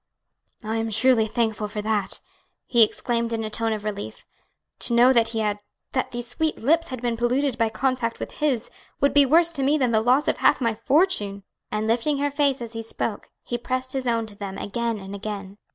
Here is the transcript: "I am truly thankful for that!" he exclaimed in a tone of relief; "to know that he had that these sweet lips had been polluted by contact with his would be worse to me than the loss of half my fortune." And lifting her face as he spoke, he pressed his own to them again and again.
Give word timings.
"I 0.63 0.77
am 0.77 0.89
truly 0.89 1.27
thankful 1.27 1.67
for 1.67 1.83
that!" 1.83 2.21
he 2.65 2.81
exclaimed 2.81 3.33
in 3.33 3.43
a 3.43 3.51
tone 3.51 3.71
of 3.71 3.83
relief; 3.83 4.25
"to 4.79 4.95
know 4.95 5.13
that 5.13 5.27
he 5.27 5.41
had 5.41 5.59
that 5.91 6.09
these 6.09 6.25
sweet 6.25 6.57
lips 6.57 6.87
had 6.87 7.03
been 7.03 7.15
polluted 7.15 7.55
by 7.55 7.69
contact 7.69 8.19
with 8.19 8.31
his 8.39 8.71
would 8.99 9.13
be 9.13 9.27
worse 9.27 9.51
to 9.51 9.61
me 9.61 9.77
than 9.77 9.91
the 9.91 10.01
loss 10.01 10.27
of 10.27 10.37
half 10.37 10.59
my 10.59 10.73
fortune." 10.73 11.43
And 11.71 11.85
lifting 11.85 12.17
her 12.17 12.31
face 12.31 12.63
as 12.63 12.73
he 12.73 12.81
spoke, 12.81 13.29
he 13.43 13.59
pressed 13.59 13.93
his 13.93 14.07
own 14.07 14.25
to 14.25 14.35
them 14.35 14.57
again 14.57 14.97
and 14.97 15.13
again. 15.13 15.59